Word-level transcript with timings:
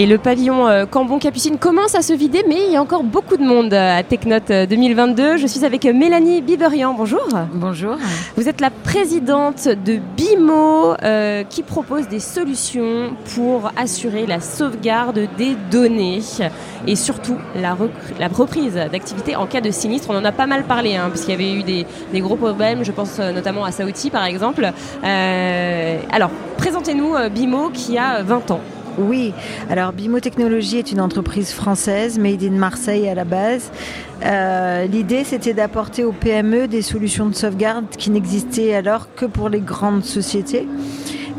Et 0.00 0.06
le 0.06 0.16
pavillon 0.16 0.68
euh, 0.68 0.86
Cambon-Capucine 0.86 1.58
commence 1.58 1.96
à 1.96 2.02
se 2.02 2.12
vider, 2.12 2.44
mais 2.48 2.66
il 2.68 2.72
y 2.72 2.76
a 2.76 2.80
encore 2.80 3.02
beaucoup 3.02 3.36
de 3.36 3.42
monde 3.42 3.74
à 3.74 4.00
Technote 4.04 4.46
2022. 4.46 5.22
Euh, 5.24 5.36
Je 5.36 5.48
suis 5.48 5.64
avec 5.64 5.84
Mélanie 5.86 6.40
Biberian. 6.40 6.94
Bonjour. 6.94 7.26
Bonjour. 7.52 7.96
Vous 8.36 8.48
êtes 8.48 8.60
la 8.60 8.70
présidente 8.70 9.66
de 9.66 9.98
BIMO 10.16 10.94
euh, 11.02 11.42
qui 11.42 11.64
propose 11.64 12.06
des 12.06 12.20
solutions 12.20 13.10
pour 13.34 13.72
assurer 13.76 14.24
la 14.24 14.38
sauvegarde 14.38 15.22
des 15.36 15.56
données 15.68 16.20
et 16.86 16.94
surtout 16.94 17.36
la, 17.56 17.76
la 18.20 18.28
reprise 18.28 18.74
d'activité 18.74 19.34
en 19.34 19.46
cas 19.46 19.60
de 19.60 19.72
sinistre. 19.72 20.10
On 20.10 20.16
en 20.16 20.24
a 20.24 20.30
pas 20.30 20.46
mal 20.46 20.62
parlé, 20.62 20.94
hein, 20.94 21.08
puisqu'il 21.10 21.32
y 21.32 21.34
avait 21.34 21.52
eu 21.54 21.64
des, 21.64 21.86
des, 22.12 22.20
gros 22.20 22.36
problèmes. 22.36 22.84
Je 22.84 22.92
pense 22.92 23.18
notamment 23.18 23.64
à 23.64 23.72
Saouti, 23.72 24.10
par 24.10 24.24
exemple. 24.26 24.70
Euh, 25.02 25.98
alors, 26.12 26.30
présentez-nous 26.56 27.16
BIMO 27.34 27.70
qui 27.70 27.98
a 27.98 28.22
20 28.22 28.52
ans. 28.52 28.60
Oui, 28.98 29.32
alors 29.70 29.92
Bimo 29.92 30.18
Technologies 30.18 30.78
est 30.78 30.90
une 30.90 31.00
entreprise 31.00 31.52
française, 31.52 32.18
made 32.18 32.42
in 32.42 32.50
Marseille 32.50 33.08
à 33.08 33.14
la 33.14 33.24
base. 33.24 33.70
Euh, 34.24 34.86
L'idée, 34.86 35.22
c'était 35.22 35.54
d'apporter 35.54 36.02
aux 36.02 36.10
PME 36.10 36.66
des 36.66 36.82
solutions 36.82 37.28
de 37.28 37.34
sauvegarde 37.34 37.84
qui 37.96 38.10
n'existaient 38.10 38.74
alors 38.74 39.14
que 39.14 39.24
pour 39.24 39.50
les 39.50 39.60
grandes 39.60 40.04
sociétés. 40.04 40.66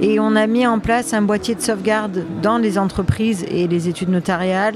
Et 0.01 0.21
on 0.21 0.37
a 0.37 0.47
mis 0.47 0.65
en 0.65 0.79
place 0.79 1.13
un 1.13 1.21
boîtier 1.21 1.55
de 1.55 1.59
sauvegarde 1.59 2.23
dans 2.41 2.57
les 2.57 2.77
entreprises 2.77 3.45
et 3.51 3.67
les 3.67 3.89
études 3.89 4.07
notariales 4.07 4.75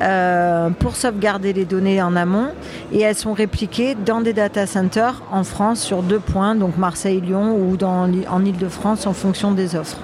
euh, 0.00 0.70
pour 0.70 0.96
sauvegarder 0.96 1.52
les 1.52 1.64
données 1.64 2.02
en 2.02 2.16
amont. 2.16 2.48
Et 2.90 3.02
elles 3.02 3.14
sont 3.14 3.34
répliquées 3.34 3.94
dans 3.94 4.20
des 4.20 4.32
data 4.32 4.66
centers 4.66 5.22
en 5.30 5.44
France 5.44 5.80
sur 5.80 6.02
deux 6.02 6.18
points, 6.18 6.56
donc 6.56 6.76
Marseille-Lyon 6.76 7.56
ou 7.56 7.76
en 7.84 8.44
Ile-de-France 8.44 9.06
en 9.06 9.12
fonction 9.12 9.52
des 9.52 9.76
offres. 9.76 9.98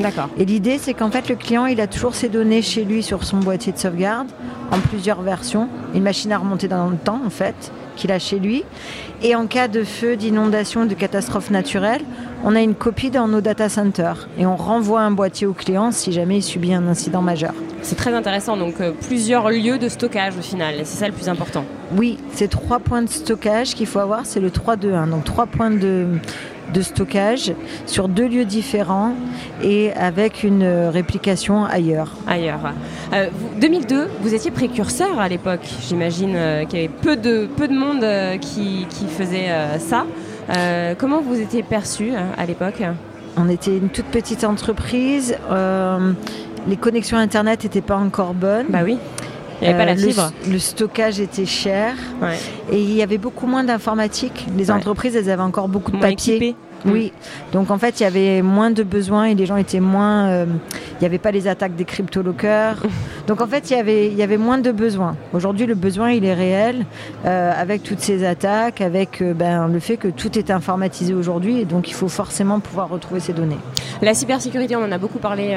D'accord. 0.00 0.28
Et 0.38 0.46
l'idée, 0.46 0.78
c'est 0.78 0.94
qu'en 0.94 1.10
fait, 1.10 1.28
le 1.28 1.36
client, 1.36 1.66
il 1.66 1.80
a 1.80 1.86
toujours 1.86 2.14
ses 2.14 2.28
données 2.28 2.62
chez 2.62 2.84
lui 2.84 3.02
sur 3.02 3.24
son 3.24 3.36
boîtier 3.38 3.72
de 3.72 3.78
sauvegarde, 3.78 4.28
en 4.70 4.78
plusieurs 4.78 5.20
versions. 5.20 5.68
Une 5.94 6.02
machine 6.02 6.32
à 6.32 6.38
remonter 6.38 6.68
dans 6.68 6.88
le 6.88 6.96
temps, 6.96 7.20
en 7.24 7.30
fait, 7.30 7.70
qu'il 7.96 8.10
a 8.10 8.18
chez 8.18 8.38
lui. 8.38 8.64
Et 9.22 9.34
en 9.34 9.46
cas 9.46 9.68
de 9.68 9.84
feu, 9.84 10.16
d'inondation, 10.16 10.86
de 10.86 10.94
catastrophe 10.94 11.50
naturelle, 11.50 12.00
on 12.44 12.56
a 12.56 12.60
une 12.60 12.74
copie 12.74 13.10
dans 13.10 13.28
nos 13.28 13.42
data 13.42 13.68
centers. 13.68 14.28
Et 14.38 14.46
on 14.46 14.56
renvoie 14.56 15.02
un 15.02 15.10
boîtier 15.10 15.46
au 15.46 15.52
client 15.52 15.92
si 15.92 16.12
jamais 16.12 16.38
il 16.38 16.42
subit 16.42 16.72
un 16.72 16.86
incident 16.86 17.20
majeur. 17.20 17.52
C'est 17.82 17.96
très 17.96 18.14
intéressant. 18.14 18.56
Donc, 18.56 18.80
euh, 18.80 18.92
plusieurs 19.06 19.50
lieux 19.50 19.78
de 19.78 19.88
stockage 19.88 20.38
au 20.38 20.42
final. 20.42 20.76
C'est 20.84 20.98
ça 20.98 21.06
le 21.08 21.12
plus 21.12 21.28
important. 21.28 21.64
Oui, 21.96 22.18
c'est 22.32 22.48
trois 22.48 22.78
points 22.78 23.02
de 23.02 23.08
stockage 23.08 23.74
qu'il 23.74 23.86
faut 23.86 23.98
avoir. 23.98 24.24
C'est 24.24 24.40
le 24.40 24.50
3-2-1. 24.50 25.10
Donc, 25.10 25.24
trois 25.24 25.46
points 25.46 25.70
de 25.70 26.06
de 26.72 26.82
stockage 26.82 27.52
sur 27.86 28.08
deux 28.08 28.28
lieux 28.28 28.44
différents 28.44 29.14
et 29.62 29.92
avec 29.92 30.42
une 30.42 30.64
réplication 30.64 31.64
ailleurs. 31.64 32.12
Ailleurs. 32.26 32.72
Euh, 33.12 33.28
2002, 33.60 34.08
vous 34.20 34.34
étiez 34.34 34.50
précurseur 34.50 35.18
à 35.18 35.28
l'époque. 35.28 35.60
J'imagine 35.88 36.34
euh, 36.36 36.64
qu'il 36.64 36.80
y 36.80 36.84
avait 36.84 36.92
peu 37.02 37.16
de, 37.16 37.48
peu 37.56 37.68
de 37.68 37.74
monde 37.74 38.04
euh, 38.04 38.36
qui, 38.38 38.86
qui, 38.88 39.06
faisait 39.06 39.50
euh, 39.50 39.78
ça. 39.78 40.06
comment 40.98 41.20
vous 41.20 41.40
étiez 41.40 41.62
perçu 41.62 42.12
à 42.36 42.46
l'époque? 42.46 42.82
On 43.36 43.48
était 43.48 43.76
une 43.76 43.88
toute 43.88 44.06
petite 44.06 44.44
entreprise. 44.44 45.36
les 46.68 46.76
connexions 46.76 47.16
Internet 47.16 47.64
n'étaient 47.64 47.80
pas 47.80 47.96
encore 47.96 48.34
bonnes. 48.34 48.66
Bah 48.68 48.80
oui. 48.84 48.98
Il 49.60 49.64
n'y 49.64 49.74
avait 49.74 49.78
pas 49.78 49.84
la 49.84 49.96
fibre. 49.96 50.32
Le, 50.46 50.52
le, 50.52 50.58
stockage 50.58 51.20
était 51.20 51.46
cher 51.46 51.94
ouais. 52.22 52.38
et 52.72 52.80
il 52.80 52.92
y 52.92 53.02
avait 53.02 53.18
beaucoup 53.18 53.46
moins 53.46 53.64
d'informatique. 53.64 54.46
Les 54.56 54.70
entreprises, 54.70 55.16
elles 55.16 55.30
avaient 55.30 55.42
encore 55.42 55.68
beaucoup 55.68 55.90
de 55.90 55.98
moins 55.98 56.10
papier. 56.10 56.56
Oui, 56.86 57.12
donc 57.52 57.70
en 57.70 57.78
fait 57.78 58.00
il 58.00 58.04
y 58.04 58.06
avait 58.06 58.42
moins 58.42 58.70
de 58.70 58.82
besoins 58.82 59.24
et 59.24 59.34
les 59.34 59.46
gens 59.46 59.56
étaient 59.56 59.80
moins. 59.80 60.28
Euh, 60.28 60.46
il 60.94 61.00
n'y 61.00 61.06
avait 61.06 61.18
pas 61.18 61.30
les 61.30 61.48
attaques 61.48 61.74
des 61.76 61.84
crypto-lockers. 61.84 62.82
Donc 63.26 63.40
en 63.40 63.46
fait 63.46 63.70
il 63.70 63.76
y 63.76 63.80
avait, 63.80 64.06
il 64.08 64.16
y 64.16 64.22
avait 64.22 64.36
moins 64.36 64.58
de 64.58 64.72
besoins. 64.72 65.16
Aujourd'hui 65.32 65.66
le 65.66 65.74
besoin 65.74 66.10
il 66.10 66.24
est 66.24 66.34
réel 66.34 66.84
euh, 67.24 67.52
avec 67.56 67.82
toutes 67.82 68.00
ces 68.00 68.24
attaques, 68.24 68.80
avec 68.80 69.22
euh, 69.22 69.32
ben, 69.34 69.68
le 69.68 69.78
fait 69.78 69.96
que 69.96 70.08
tout 70.08 70.38
est 70.38 70.50
informatisé 70.50 71.14
aujourd'hui 71.14 71.60
et 71.60 71.64
donc 71.64 71.88
il 71.88 71.94
faut 71.94 72.08
forcément 72.08 72.60
pouvoir 72.60 72.88
retrouver 72.88 73.20
ces 73.20 73.32
données. 73.32 73.58
La 74.02 74.14
cybersécurité 74.14 74.76
on 74.76 74.84
en 74.84 74.92
a 74.92 74.98
beaucoup 74.98 75.18
parlé 75.18 75.56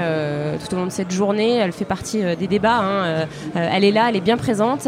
tout 0.59 0.75
au 0.75 0.77
long 0.77 0.85
de 0.85 0.91
cette 0.91 1.11
journée, 1.11 1.55
elle 1.57 1.71
fait 1.71 1.85
partie 1.85 2.21
des 2.37 2.47
débats, 2.47 2.79
hein. 2.81 3.25
elle 3.55 3.85
est 3.85 3.91
là, 3.91 4.07
elle 4.09 4.17
est 4.17 4.21
bien 4.21 4.35
présente. 4.35 4.87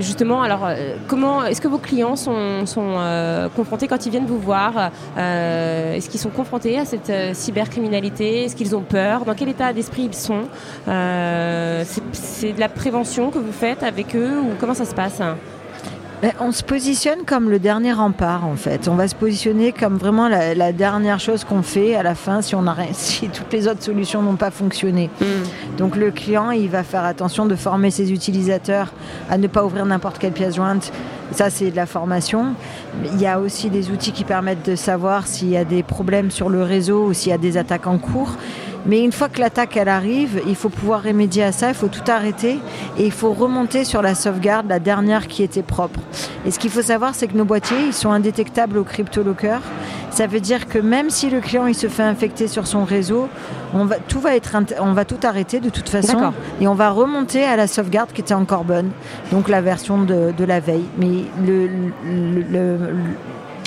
justement 0.00 0.42
alors 0.42 0.68
comment 1.06 1.44
est-ce 1.44 1.60
que 1.60 1.68
vos 1.68 1.78
clients 1.78 2.16
sont, 2.16 2.66
sont 2.66 2.96
confrontés 3.54 3.86
quand 3.86 4.04
ils 4.06 4.10
viennent 4.10 4.26
vous 4.26 4.40
voir 4.40 4.90
Est-ce 5.16 6.08
qu'ils 6.08 6.20
sont 6.20 6.30
confrontés 6.30 6.78
à 6.78 6.84
cette 6.84 7.10
euh, 7.10 7.34
cybercriminalité? 7.34 8.44
Est-ce 8.44 8.56
qu'ils 8.56 8.74
ont 8.74 8.82
peur? 8.82 9.24
Dans 9.24 9.34
quel 9.34 9.48
état 9.48 9.72
d'esprit 9.72 10.02
ils 10.02 10.14
sont? 10.14 10.44
Euh, 10.88 11.84
C'est 12.12 12.52
de 12.52 12.60
la 12.60 12.68
prévention 12.68 13.30
que 13.30 13.38
vous 13.38 13.52
faites 13.52 13.82
avec 13.82 14.14
eux 14.16 14.40
ou 14.40 14.50
comment 14.58 14.74
ça 14.74 14.84
se 14.84 14.94
passe? 14.94 15.20
On 16.40 16.52
se 16.52 16.62
positionne 16.62 17.24
comme 17.26 17.50
le 17.50 17.58
dernier 17.58 17.92
rempart 17.92 18.46
en 18.46 18.56
fait. 18.56 18.88
On 18.88 18.94
va 18.94 19.08
se 19.08 19.14
positionner 19.14 19.72
comme 19.72 19.96
vraiment 19.96 20.28
la, 20.28 20.54
la 20.54 20.72
dernière 20.72 21.20
chose 21.20 21.44
qu'on 21.44 21.62
fait 21.62 21.94
à 21.94 22.02
la 22.02 22.14
fin 22.14 22.40
si, 22.42 22.54
on 22.54 22.66
a, 22.66 22.76
si 22.92 23.28
toutes 23.28 23.52
les 23.52 23.68
autres 23.68 23.82
solutions 23.82 24.22
n'ont 24.22 24.36
pas 24.36 24.50
fonctionné. 24.50 25.10
Mm. 25.20 25.24
Donc 25.76 25.96
le 25.96 26.10
client, 26.10 26.50
il 26.50 26.68
va 26.68 26.82
faire 26.82 27.04
attention 27.04 27.46
de 27.46 27.54
former 27.56 27.90
ses 27.90 28.12
utilisateurs 28.12 28.92
à 29.28 29.38
ne 29.38 29.46
pas 29.46 29.64
ouvrir 29.64 29.86
n'importe 29.86 30.18
quelle 30.18 30.32
pièce 30.32 30.56
jointe. 30.56 30.92
Ça, 31.30 31.50
c'est 31.50 31.70
de 31.70 31.76
la 31.76 31.86
formation. 31.86 32.54
Il 33.04 33.20
y 33.20 33.26
a 33.26 33.40
aussi 33.40 33.70
des 33.70 33.90
outils 33.90 34.12
qui 34.12 34.24
permettent 34.24 34.64
de 34.64 34.76
savoir 34.76 35.26
s'il 35.26 35.48
y 35.48 35.56
a 35.56 35.64
des 35.64 35.82
problèmes 35.82 36.30
sur 36.30 36.48
le 36.48 36.62
réseau 36.62 37.06
ou 37.06 37.12
s'il 37.12 37.30
y 37.30 37.34
a 37.34 37.38
des 37.38 37.56
attaques 37.56 37.86
en 37.86 37.98
cours. 37.98 38.36
Mais 38.86 39.02
une 39.02 39.12
fois 39.12 39.28
que 39.28 39.40
l'attaque 39.40 39.76
elle 39.76 39.88
arrive, 39.88 40.42
il 40.46 40.54
faut 40.54 40.68
pouvoir 40.68 41.02
remédier 41.02 41.44
à 41.44 41.52
ça, 41.52 41.68
il 41.68 41.74
faut 41.74 41.88
tout 41.88 42.08
arrêter 42.10 42.58
et 42.98 43.06
il 43.06 43.12
faut 43.12 43.32
remonter 43.32 43.84
sur 43.84 44.02
la 44.02 44.14
sauvegarde, 44.14 44.68
la 44.68 44.78
dernière 44.78 45.26
qui 45.26 45.42
était 45.42 45.62
propre. 45.62 46.00
Et 46.46 46.50
ce 46.50 46.58
qu'il 46.58 46.70
faut 46.70 46.82
savoir, 46.82 47.14
c'est 47.14 47.26
que 47.26 47.36
nos 47.36 47.44
boîtiers, 47.44 47.86
ils 47.86 47.94
sont 47.94 48.10
indétectables 48.10 48.76
au 48.76 48.84
CryptoLocker. 48.84 49.58
Ça 50.10 50.26
veut 50.26 50.40
dire 50.40 50.68
que 50.68 50.78
même 50.78 51.10
si 51.10 51.30
le 51.30 51.40
client 51.40 51.66
il 51.66 51.74
se 51.74 51.88
fait 51.88 52.02
infecter 52.02 52.46
sur 52.46 52.66
son 52.66 52.84
réseau, 52.84 53.28
on 53.74 53.84
va 53.84 53.96
tout 53.96 54.20
va 54.20 54.36
être 54.36 54.56
on 54.80 54.92
va 54.92 55.04
tout 55.04 55.18
arrêter 55.24 55.58
de 55.58 55.70
toute 55.70 55.88
façon 55.88 56.32
et 56.60 56.68
on 56.68 56.74
va 56.74 56.90
remonter 56.90 57.42
à 57.42 57.56
la 57.56 57.66
sauvegarde 57.66 58.12
qui 58.12 58.20
était 58.20 58.34
encore 58.34 58.64
bonne. 58.64 58.90
Donc 59.32 59.48
la 59.48 59.60
version 59.60 60.02
de, 60.02 60.32
de 60.36 60.44
la 60.44 60.60
veille. 60.60 60.84
Mais 60.98 61.24
le, 61.44 61.66
le, 61.66 62.42
le, 62.42 62.76
le 62.76 62.88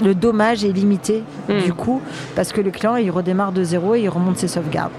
dommage 0.02 0.63
est 0.63 0.72
limité 0.72 1.24
mmh. 1.50 1.59
du 1.63 1.74
coup 1.74 2.02
parce 2.35 2.52
que 2.52 2.62
le 2.62 2.72
client 2.72 2.96
il 2.96 3.09
redémarre 3.12 3.52
de 3.52 3.63
zéro 3.63 3.96
et 3.96 4.02
il 4.02 4.09
remonte 4.09 4.38
ses 4.38 4.47
sauvegardes. 4.47 4.91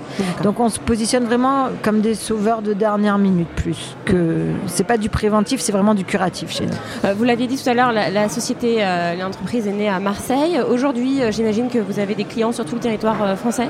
Donc 0.42 0.60
on 0.60 0.69
se 0.69 0.81
positionne 0.81 1.25
vraiment 1.25 1.69
comme 1.82 2.00
des 2.00 2.14
sauveurs 2.14 2.62
de 2.62 2.72
dernière 2.72 3.19
minute 3.19 3.48
plus 3.48 3.97
que 4.04 4.47
c'est 4.66 4.84
pas 4.84 4.98
du 4.98 5.08
préventif, 5.08 5.60
c'est 5.60 5.72
vraiment 5.72 5.94
du 5.94 6.04
curatif 6.04 6.50
chez 6.50 6.66
nous. 6.66 6.72
Euh, 7.04 7.14
vous 7.16 7.25
l'aviez 7.25 7.47
dit 7.47 7.60
tout 7.60 7.69
à 7.69 7.75
l'heure, 7.75 7.92
la, 7.92 8.10
la, 8.10 8.28
société, 8.28 8.78
euh, 8.81 9.14
l'entreprise 9.16 9.66
est 9.66 9.72
née 9.72 9.88
à 9.88 10.00
Marseille. 10.00 10.60
Aujourd'hui, 10.69 11.22
euh, 11.22 11.32
j'imagine 11.32 11.69
que 11.69 11.78
vous 11.78 11.98
avez 11.98 12.14
des 12.14 12.25
clients 12.25 12.53
sur 12.53 12.64
tout 12.64 12.75
le 12.75 12.81
territoire 12.81 13.22
euh, 13.22 13.37
français? 13.37 13.69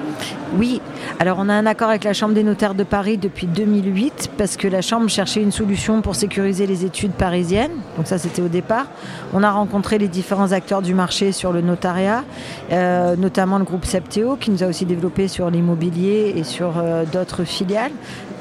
Oui. 0.56 0.81
Alors 1.19 1.38
on 1.41 1.49
a 1.49 1.55
un 1.55 1.67
accord 1.67 1.88
avec 1.88 2.05
la 2.05 2.12
Chambre 2.12 2.34
des 2.34 2.43
notaires 2.43 2.75
de 2.75 2.84
Paris 2.84 3.19
depuis 3.19 3.47
2008 3.47 4.31
parce 4.37 4.56
que 4.56 4.69
la 4.69 4.83
Chambre 4.83 5.09
cherchait 5.09 5.43
une 5.43 5.53
solution 5.53 6.00
pour 6.00 6.15
sécuriser 6.15 6.67
les 6.67 6.84
études 6.84 7.12
parisiennes. 7.12 7.72
Donc 7.97 8.06
ça 8.06 8.19
c'était 8.19 8.43
au 8.43 8.49
départ. 8.49 8.87
On 9.33 9.43
a 9.43 9.50
rencontré 9.50 9.99
les 9.99 10.09
différents 10.09 10.53
acteurs 10.53 10.83
du 10.83 10.94
marché 10.94 11.18
sur 11.33 11.53
le 11.53 11.61
notariat, 11.61 12.25
euh, 12.73 13.17
notamment 13.17 13.59
le 13.59 13.65
groupe 13.65 13.84
Septéo 13.84 14.37
qui 14.37 14.51
nous 14.51 14.62
a 14.62 14.67
aussi 14.67 14.84
développé 14.87 15.29
sur 15.29 15.51
l'immobilier 15.51 16.34
et 16.37 16.45
sur 16.45 16.75
euh, 16.77 17.05
d'autres 17.05 17.45
filiales. 17.45 17.93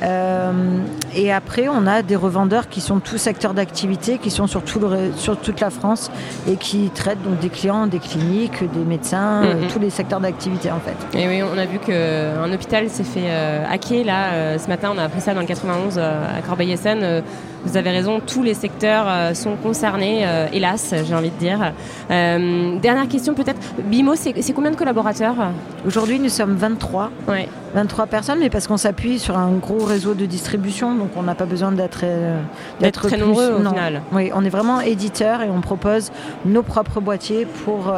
Euh, 0.03 0.51
et 1.15 1.33
après, 1.33 1.67
on 1.67 1.87
a 1.87 2.03
des 2.03 2.15
revendeurs 2.15 2.69
qui 2.69 2.81
sont 2.81 2.99
tous 2.99 3.17
secteurs 3.17 3.55
d'activité, 3.55 4.19
qui 4.19 4.29
sont 4.29 4.45
sur, 4.45 4.61
tout 4.63 4.79
le, 4.79 5.11
sur, 5.15 5.37
toute 5.37 5.59
la 5.59 5.71
France 5.71 6.11
et 6.47 6.55
qui 6.55 6.91
traitent 6.93 7.23
donc 7.23 7.39
des 7.39 7.49
clients, 7.49 7.87
des 7.87 7.97
cliniques, 7.97 8.59
des 8.73 8.85
médecins, 8.85 9.41
-hmm. 9.43 9.73
tous 9.73 9.79
les 9.79 9.89
secteurs 9.89 10.19
d'activité 10.19 10.69
en 10.71 10.79
fait. 10.79 11.17
Et 11.17 11.27
oui, 11.27 11.41
on 11.41 11.57
a 11.57 11.65
vu 11.65 11.79
qu'un 11.79 12.51
hôpital 12.53 12.89
s'est 12.89 13.09
fait 13.15 13.29
hacker 13.73 14.03
là 14.05 14.57
ce 14.59 14.67
matin. 14.67 14.91
On 14.93 14.99
a 14.99 15.05
appris 15.05 15.21
ça 15.21 15.33
dans 15.33 15.41
le 15.41 15.47
91 15.47 15.97
à 15.97 16.41
Corbeil-Essonne. 16.47 17.23
Vous 17.65 17.75
avez 17.75 17.89
raison, 17.89 18.21
tous 18.33 18.43
les 18.43 18.53
secteurs 18.53 19.35
sont 19.35 19.55
concernés, 19.55 20.25
euh, 20.25 20.47
hélas, 20.53 20.93
j'ai 21.05 21.15
envie 21.15 21.31
de 21.31 21.37
dire. 21.37 21.73
Euh, 22.11 22.66
dernière 22.75 23.07
question 23.07 23.33
peut-être, 23.33 23.59
Bimo, 23.85 24.15
c'est 24.15 24.53
combien 24.53 24.71
de 24.71 24.75
collaborateurs 24.75 25.35
Aujourd'hui, 25.85 26.19
nous 26.19 26.29
sommes 26.29 26.55
23. 26.55 27.11
Ouais. 27.27 27.47
23 27.73 28.07
personnes, 28.07 28.39
mais 28.39 28.49
parce 28.49 28.67
qu'on 28.67 28.77
s'appuie 28.77 29.19
sur 29.19 29.37
un 29.37 29.51
gros 29.51 29.83
réseau 29.83 30.13
de 30.13 30.25
distribution, 30.25 30.95
donc 30.95 31.09
on 31.15 31.23
n'a 31.23 31.35
pas 31.35 31.45
besoin 31.45 31.71
d'être 31.71 32.05
d'être 32.79 33.07
très 33.07 33.17
plus, 33.17 33.25
nombreux 33.25 33.51
au 33.51 33.59
non. 33.59 33.71
final. 33.71 34.01
Oui, 34.13 34.31
on 34.33 34.43
est 34.45 34.49
vraiment 34.49 34.79
éditeur 34.81 35.41
et 35.41 35.49
on 35.49 35.61
propose 35.61 36.11
nos 36.45 36.63
propres 36.63 37.01
boîtiers 37.01 37.45
pour 37.65 37.93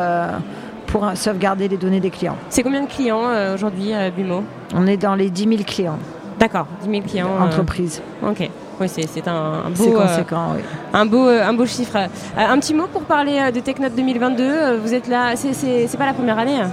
pour 0.89 1.11
sauvegarder 1.15 1.67
les 1.67 1.77
données 1.77 1.99
des 1.99 2.09
clients. 2.09 2.35
C'est 2.49 2.63
combien 2.63 2.81
de 2.81 2.87
clients 2.87 3.29
euh, 3.29 3.53
aujourd'hui, 3.53 3.93
euh, 3.93 4.09
Bimo? 4.09 4.43
On 4.73 4.87
est 4.87 4.97
dans 4.97 5.15
les 5.15 5.29
10 5.29 5.43
000 5.43 5.63
clients. 5.65 5.99
D'accord, 6.39 6.67
10 6.83 6.89
000 6.89 7.01
clients. 7.03 7.29
Entreprises. 7.41 8.01
Euh... 8.23 8.31
Ok. 8.31 8.49
Oui, 8.79 8.87
c'est 8.87 9.27
un, 9.27 9.63
beau, 9.77 9.91
conséquent, 9.91 10.53
oui. 10.55 10.61
un, 10.93 11.05
beau, 11.05 11.27
un 11.27 11.51
beau 11.51 11.65
chiffre. 11.65 11.97
un 12.37 12.59
petit 12.59 12.73
mot 12.73 12.87
pour 12.87 13.01
parler 13.01 13.51
de 13.53 13.59
TechNote 13.59 13.93
2022. 13.93 14.77
Vous 14.77 14.93
êtes 14.93 15.09
là, 15.09 15.35
c'est 15.35 15.97
pas 15.97 16.05
la 16.05 16.13
première 16.13 16.39
année 16.39 16.61
hein 16.61 16.71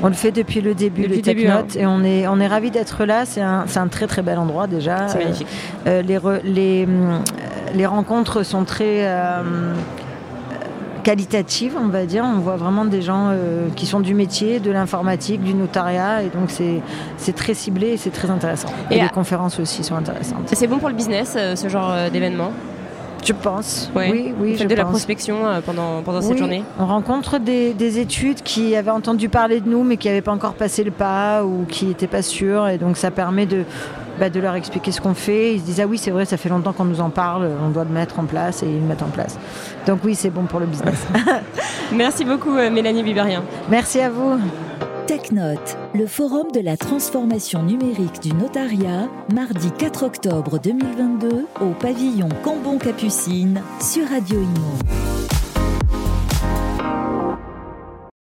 on 0.00 0.06
le 0.06 0.14
fait 0.14 0.30
depuis 0.30 0.60
le 0.60 0.74
début, 0.74 1.08
le 1.08 1.20
TechNote, 1.20 1.74
hein. 1.76 1.80
et 1.80 1.84
on 1.84 2.04
est, 2.04 2.28
on 2.28 2.38
est 2.38 2.46
ravis 2.46 2.70
d'être 2.70 3.04
là. 3.04 3.24
C'est 3.26 3.40
un, 3.40 3.64
un, 3.74 3.88
très 3.88 4.06
très 4.06 4.22
bel 4.22 4.38
endroit 4.38 4.68
déjà. 4.68 5.08
C'est 5.08 5.18
magnifique. 5.18 5.48
les, 5.86 6.18
les, 6.44 6.88
les 7.74 7.86
rencontres 7.86 8.44
sont 8.44 8.64
très 8.64 9.08
euh, 10.98 11.02
qualitatives, 11.02 11.76
on 11.80 11.88
va 11.88 12.06
dire. 12.06 12.24
On 12.24 12.40
voit 12.40 12.56
vraiment 12.56 12.84
des 12.84 13.02
gens 13.02 13.28
euh, 13.30 13.68
qui 13.74 13.86
sont 13.86 14.00
du 14.00 14.14
métier, 14.14 14.60
de 14.60 14.70
l'informatique, 14.70 15.42
du 15.42 15.54
notariat, 15.54 16.22
et 16.22 16.28
donc 16.28 16.50
c'est 16.50 17.32
très 17.32 17.54
ciblé 17.54 17.88
et 17.88 17.96
c'est 17.96 18.10
très 18.10 18.30
intéressant. 18.30 18.68
Et, 18.90 19.00
les 19.00 19.08
conférences 19.08 19.58
aussi 19.60 19.84
sont 19.84 19.94
intéressantes. 19.94 20.50
C'est 20.52 20.66
bon 20.66 20.78
pour 20.78 20.88
le 20.88 20.94
business, 20.94 21.34
euh, 21.36 21.56
ce 21.56 21.68
genre 21.68 21.92
d'événement? 22.12 22.52
Je 23.24 23.32
pense. 23.32 23.90
Oui, 23.96 24.32
oui. 24.38 24.52
Vous 24.52 24.58
faites 24.58 24.70
de 24.70 24.74
la 24.76 24.84
prospection 24.84 25.38
pendant, 25.66 26.02
pendant 26.02 26.22
cette 26.22 26.38
journée? 26.38 26.62
On 26.78 26.86
rencontre 26.86 27.38
des, 27.38 27.74
des, 27.74 27.98
études 27.98 28.42
qui 28.42 28.76
avaient 28.76 28.92
entendu 28.92 29.28
parler 29.28 29.60
de 29.60 29.68
nous 29.68 29.82
mais 29.82 29.96
qui 29.96 30.06
n'avaient 30.06 30.22
pas 30.22 30.32
encore 30.32 30.54
passé 30.54 30.84
le 30.84 30.92
pas 30.92 31.44
ou 31.44 31.64
qui 31.68 31.86
n'étaient 31.86 32.06
pas 32.06 32.22
sûrs. 32.22 32.68
Et 32.68 32.78
donc 32.78 32.96
ça 32.96 33.10
permet 33.10 33.44
de, 33.44 33.64
bah, 34.18 34.30
de 34.30 34.40
leur 34.40 34.54
expliquer 34.54 34.92
ce 34.92 35.00
qu'on 35.00 35.14
fait. 35.14 35.54
Ils 35.54 35.60
se 35.60 35.64
disent 35.64 35.80
Ah 35.80 35.86
oui, 35.86 35.98
c'est 35.98 36.10
vrai, 36.10 36.24
ça 36.24 36.36
fait 36.36 36.48
longtemps 36.48 36.72
qu'on 36.72 36.84
nous 36.84 37.00
en 37.00 37.10
parle, 37.10 37.48
on 37.64 37.70
doit 37.70 37.84
le 37.84 37.90
mettre 37.90 38.18
en 38.18 38.24
place 38.24 38.62
et 38.62 38.66
ils 38.66 38.80
le 38.80 38.86
mettent 38.86 39.02
en 39.02 39.08
place. 39.08 39.38
Donc 39.86 40.00
oui, 40.04 40.14
c'est 40.14 40.30
bon 40.30 40.44
pour 40.44 40.60
le 40.60 40.66
business. 40.66 41.06
Merci 41.92 42.24
beaucoup, 42.24 42.56
euh, 42.56 42.70
Mélanie 42.70 43.02
Biberien. 43.02 43.42
Merci 43.70 44.00
à 44.00 44.10
vous. 44.10 44.38
TechNote, 45.06 45.78
le 45.94 46.06
forum 46.06 46.52
de 46.52 46.60
la 46.60 46.76
transformation 46.76 47.62
numérique 47.62 48.20
du 48.20 48.34
notariat, 48.34 49.08
mardi 49.32 49.70
4 49.78 50.02
octobre 50.02 50.58
2022 50.58 51.46
au 51.62 51.70
pavillon 51.80 52.28
Cambon-Capucine 52.44 53.62
sur 53.80 54.06
Radio 54.06 54.38
Imo. 54.38 55.17